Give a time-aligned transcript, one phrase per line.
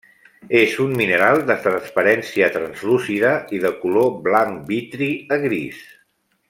[0.59, 5.89] És un mineral de transparència translúcida, i de color blanc vitri a gris.